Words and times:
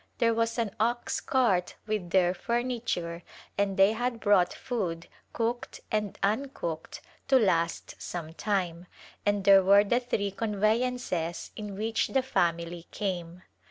There 0.17 0.33
was 0.33 0.57
an 0.57 0.71
ox 0.79 1.19
cart 1.21 1.75
with 1.85 2.09
their 2.09 2.33
furniture 2.33 3.21
and 3.55 3.77
they 3.77 3.93
had 3.93 4.19
brought 4.19 4.51
food— 4.51 5.05
cooked 5.33 5.79
and 5.91 6.17
uncooked— 6.23 7.01
to 7.27 7.37
last 7.37 8.01
some 8.01 8.33
time, 8.33 8.87
and 9.27 9.43
there 9.43 9.61
were 9.63 9.83
the 9.83 9.99
three 9.99 10.31
conveyances 10.31 11.51
in 11.55 11.77
which 11.77 12.07
the 12.07 12.23
family 12.23 12.87
came. 12.89 13.43